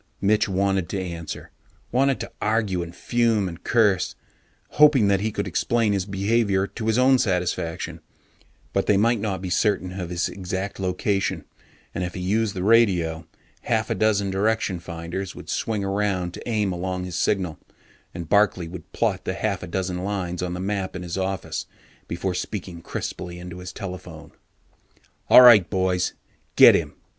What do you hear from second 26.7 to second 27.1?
him!